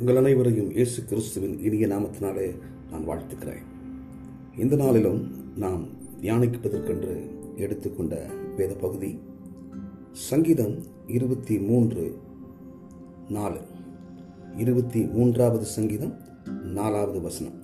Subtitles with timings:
[0.00, 2.58] உங்கள் அனைவரையும் இயேசு கிறிஸ்துவின் இனிய நாமத்தினாலே
[2.90, 3.64] நான் வாழ்த்துக்கிறேன்.
[4.58, 5.86] இந்த நாளிலும் நாம்
[6.20, 8.26] தியானிப்பதற்கென்று எடுத்துக்கொண்ட
[8.56, 9.18] வேத பகுதி
[10.12, 10.74] சங்கீதம்
[11.06, 12.18] இருபத்தி மூன்று
[13.28, 13.58] நாலு.
[14.56, 16.14] இருபத்தி மூன்றாவது சங்கீதம்
[16.64, 17.62] நாலாவது வசனம்.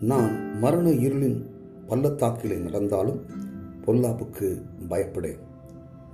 [0.00, 1.46] நான் மரண இருளின்
[1.88, 3.20] பள்ளத்தாக்கிலே நடந்தாலும்
[3.86, 5.38] பொல்லாப்புக்கு பயப்படேன்.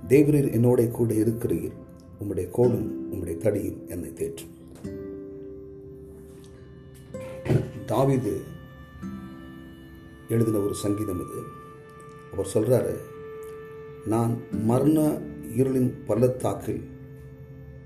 [0.07, 1.71] தேவரீர் என்னோட கூட இருக்கிறீர்.
[2.19, 4.57] உம்முடைய கோடும் உம்முடைய தடியும் என்னை தேற்றும்.
[7.91, 8.41] தாவிது
[10.27, 11.43] எழுதின ஒரு சங்கீதம் இது.
[12.33, 12.97] அவர் சொல்கிறாரு
[14.05, 15.19] நான் மரண
[15.55, 16.83] இருளின் பள்ளத்தாக்கில்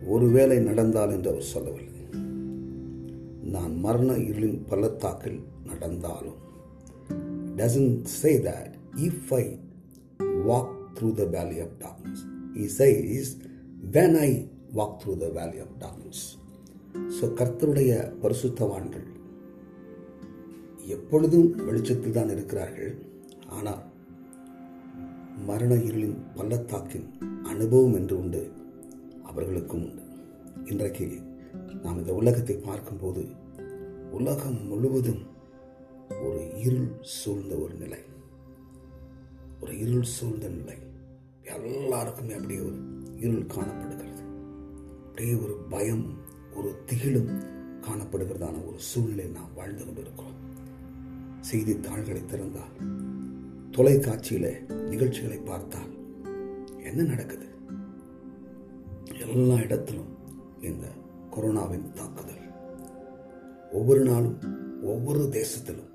[0.08, 2.06] ஒருவேளை நடந்தால் என்று அவர் சொல்லவில்லை.
[3.42, 6.40] நான் மரண இருளின் பள்ளத்தாக்கில் நடந்தாலும்
[7.56, 9.58] doesn't say that if I
[10.46, 12.24] walk through the valley of darkness
[12.54, 13.38] E He is
[13.92, 16.38] when I walk through the valley of darkness
[17.20, 19.13] so கர்த்தருடைய பரிசுத்தவான்கள்
[20.88, 22.96] எப்பொழுதும் வெளிச்சத்தில் தான் இருக்கிறார்கள்.
[23.48, 23.82] ஆனால்
[25.46, 27.08] மரண இருளின் பள்ளத்தாக்கின்
[27.44, 28.52] அனுபவம் என்று உண்டு
[29.24, 30.02] அவர்களுக்கும் உண்டு.
[30.66, 31.20] இன்றைக்கு
[31.82, 33.26] நாம் இந்த உலகத்தை பார்க்கும்போது
[34.12, 35.22] உலகம் முழுவதும்
[36.24, 38.00] ஒரு இருள் சூழ்ந்த ஒரு நிலை.
[39.62, 40.78] ஒரு இருள் சூழ்ந்த நிலை.
[41.44, 42.76] எல்லாருக்குமே அப்படியே ஒரு
[43.18, 44.24] இருள் காணப்படுகிறது.
[45.08, 46.06] அப்படியே ஒரு பயம்
[46.56, 47.32] ஒரு திகிலும்
[47.82, 50.52] காணப்படுகிறதான ஒரு சூழ்நிலை நாம் வாழ்ந்து கொண்டிருக்கிறோம்.
[51.44, 52.76] செய்தித்தாள்களை திறந்தால்
[53.72, 55.92] தொலைக்காட்சியில நிகழ்ச்சிகளை பார்த்தால்
[56.84, 57.46] என்ன நடக்குது?
[59.20, 60.18] எல்லா இடத்திலும்
[60.62, 60.88] இந்த
[61.32, 62.42] கொரோனாவின் தாக்குதல்.
[63.72, 64.38] ஒவ்வொரு நாளும்
[64.84, 65.92] ஒவ்வொரு தேசத்திலும்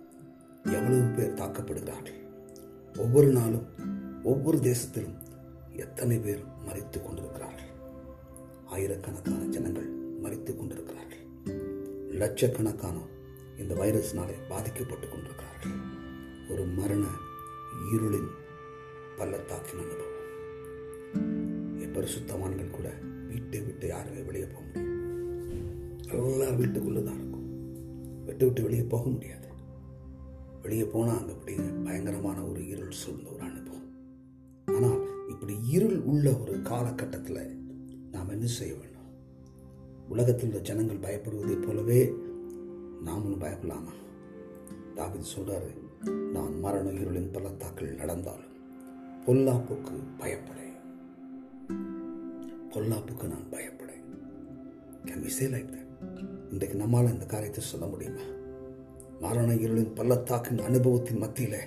[0.64, 2.18] எவ்வளவு பேர் தாக்கப்படுகிறார்கள்?
[2.98, 3.66] ஒவ்வொரு நாளும்
[4.22, 5.18] ஒவ்வொரு தேசத்திலும்
[5.76, 7.70] எத்தனை பேர் மறித்து கொண்டிருக்கிறார்கள்?
[8.66, 9.88] ஆயிரக்கணக்கான ஜனங்கள்
[10.22, 11.24] மறித்து கொண்டிருக்கிறார்கள்.
[12.08, 12.98] லட்சக்கணக்கான
[13.58, 15.76] இந்த வைரஸ்னாலே பாதிக்கப்பட்டு கொண்டிருக்கிறார்கள்.
[16.50, 17.04] ஒரு மரண
[17.92, 18.30] இருளின்
[19.16, 20.16] பள்ளத்தாக்கின் அனுபவம்.
[21.82, 22.88] என் பரிசுத்தவான்கள் கூட
[23.28, 24.96] வீட்டை விட்டு யாருமே வெளியே போக முடியும்
[26.10, 27.46] எல்லாரும் வீட்டுக்குள்ளே தான் இருக்கும்.
[28.24, 29.48] விட்டு விட்டு வெளியே போக முடியாது.
[30.62, 31.54] வெளியே போனால் அங்கே அப்படி
[31.84, 33.86] பயங்கரமான ஒரு இருள் சூழ்ந்த ஒரு அனுபவம்.
[34.66, 37.42] ஆனால் இப்படி இருள் உள்ள ஒரு காலகட்டத்தில்
[38.10, 39.10] நாம் என்ன செய்ய வேண்டும்?
[40.08, 42.12] உலகத்தில் உள்ள ஜனங்கள் பயப்படுவதைப் போலவே
[43.06, 43.92] நாமளும் பயப்படலாமா?
[44.96, 48.56] தாவித் சொல்கிறாரு நான் மரண இருளின் பள்ளத்தாக்கள் நடந்தாலும்
[49.26, 50.76] பொல்லாப்புக்கு பயப்படேன்.
[52.70, 54.04] பொல்லாப்புக்கு நான் பயப்படேன்.
[55.04, 55.86] Can we say like that
[56.50, 58.20] இன்றைக்கு நம்மால் இந்த காரியத்தை சொல்ல முடியுமா?
[59.20, 61.58] மரண இருளின் பள்ளத்தாக்கின் அனுபவத்தின் மத்தியில்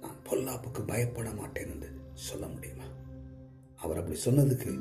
[0.00, 2.84] நான் பொல்லாப்புக்கு பயப்பட மாட்டேன் என்று சொல்ல முடியுமா?
[3.76, 4.80] அவர் அப்படி சொன்னதுக்கு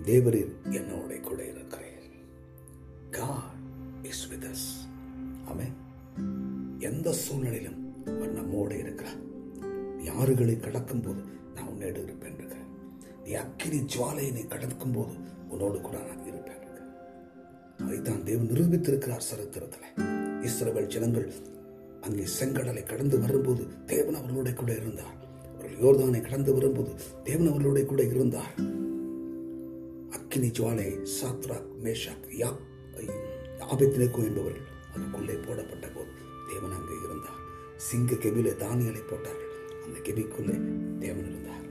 [0.06, 1.94] தேவரீர் என்னோட கூட இருக்கிறேன்
[3.10, 3.56] God
[4.02, 4.68] is with us
[5.46, 5.76] amen
[6.80, 9.20] எந்த சூழ்நிலையிலும் அவர் நம்மோடு இருக்கிறார்.
[9.98, 11.22] நீ கடக்கும் போது
[11.56, 12.70] நான் உன்னோடு இருப்பேன் இருக்கிறேன்
[13.24, 15.14] நீ அக்கினி ஜுவாலையினை கடக்கும் போது
[15.50, 16.92] உன்னோடு கூட நான் இருப்பேன் இருக்கிறேன்
[17.86, 20.06] அதைத்தான் தேவன் நிரூபித்திருக்கிறார் சரித்திரத்தில்.
[20.42, 21.34] இஸ்ரவேல் ஜனங்கள்
[22.02, 25.16] அங்கே செங்கடலை கடந்து வரும்போது தேவன் அவர்களோட கூட இருந்தார்.
[25.54, 26.92] அவர்கள் யோர்தானை கடந்து வரும்போது
[27.24, 28.86] தேவன் அவர்களோட கூட இருந்தார்.
[30.38, 32.60] அக்கினி ஜுவாலை சாத்ராக் மேஷாக் யாக்
[33.60, 34.66] ஆபத்திலேக்கோ என்பவர்கள்
[34.96, 36.10] அதுக்குள்ளே போடப்பட்ட போது
[36.54, 37.40] தேவன் அங்கே இருந்தார்.
[37.78, 39.54] சிங்க கெபிலே தானியலை போட்டார்கள்
[39.86, 40.56] அந்த கெபிக்குள்ளே
[41.00, 41.66] தேவன் இருந்தார்.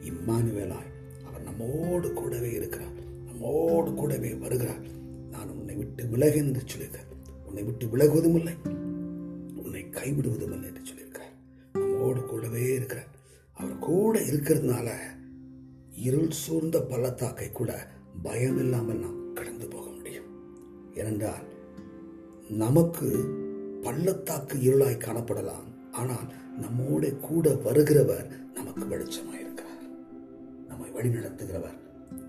[0.00, 0.90] இம்மானுவேலாய்
[1.24, 2.92] அவர் நம்மோடு கூடவே இருக்கிறார்.
[3.24, 4.84] நம்மோடு கூடவே வருகிறார்.
[5.30, 7.10] நான் உன்னை விட்டு விலகேன் என்று சொல்லியிருக்கார்.
[7.46, 8.52] உன்னை விட்டு விலகுவதும் இல்லை.
[9.56, 11.34] உன்னை கைவிடுவதும் இல்லை என்று சொல்லியிருக்கார்.
[11.72, 13.08] நம்மோடு கூடவே இருக்கிறார்.
[13.52, 14.90] அவர் கூட இருக்கிறதுனால
[15.94, 20.28] இருள் சூழ்ந்த பள்ளத்தாக்கை கூட பயம் இல்லாமல் நாம் கடந்து போக முடியும்.
[20.94, 21.46] ஏனென்றால்
[22.48, 23.08] நமக்கு
[23.82, 25.68] பள்ளத்தாக்கு இருளாய் காணப்படலாம்.
[25.92, 26.26] ஆனால்
[26.60, 29.84] நம்மோட கூட வருகிறவர் நமக்கு வெளிச்சமாயிருக்கிறார்.
[30.68, 31.78] நம்மை வழி நடத்துகிறவர்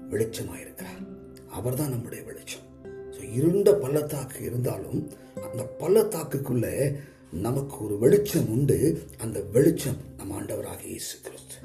[0.09, 1.01] வெளிச்சமாயிருக்கிறார்.
[1.49, 2.67] அவர் தான் நம்முடைய வெளிச்சம்.
[2.85, 5.09] ஸோ இருண்ட பள்ளத்தாக்கு இருந்தாலும்
[5.51, 6.95] அந்த பள்ளத்தாக்குக்குள்ளே
[7.31, 9.03] நமக்கு ஒரு வெளிச்சம் உண்டு.
[9.17, 11.57] அந்த வெளிச்சம் நம் ஆண்டவராக இயேசு கிறிஸ்து.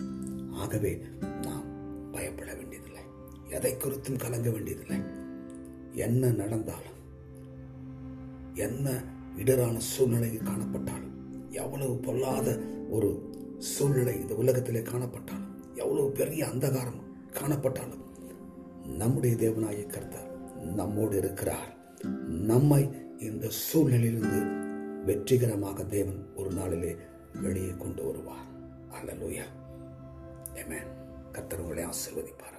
[0.51, 1.03] ஆகவே
[1.43, 1.67] நாம்
[2.13, 2.88] பயப்பட வேண்டியது
[3.49, 5.01] எதை குறித்தும் கலங்க வேண்டியதில்லை.
[5.93, 6.97] என்ன நடந்தாலும்
[8.55, 9.03] என்ன
[9.37, 12.59] இடரான சூழ்நிலையில் காணப்பட்டாலும் எவ்வளவு பொல்லாத
[12.91, 17.03] ஒரு சூழ்நிலை இந்த உலகத்திலே காணப்பட்டாலும் எவ்வளவு பெரிய அந்தகாரம்
[17.33, 18.07] காணப்பட்டாலும்
[18.87, 21.77] நம்முடைய தேவனாய கர்த்தர் நம்மோடு இருக்கிறார்.
[22.27, 24.47] நம்மை இந்த சூழ்நிலையிலிருந்து
[25.05, 26.97] வெற்றிகரமாக தேவன் ஒரு நாளிலே
[27.43, 28.47] வெளியே கொண்டு வருவார்.
[28.91, 29.43] அல்லலூயா.
[30.55, 30.87] Amen.
[31.33, 32.57] கர்த்தர் உங்களை ஆசீர்வதிப்பார்